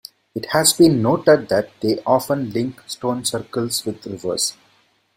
It 0.33 0.47
has 0.53 0.73
been 0.73 1.03
noted 1.03 1.47
that 1.49 1.69
they 1.79 1.99
often 2.07 2.49
link 2.49 2.81
stone 2.87 3.23
circles 3.23 3.85
with 3.85 4.03
rivers. 4.07 4.57